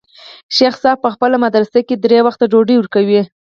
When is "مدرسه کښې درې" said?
1.45-2.19